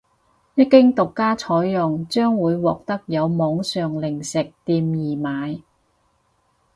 [0.55, 5.61] 一經獨家採用將會獲得由網上零食店易買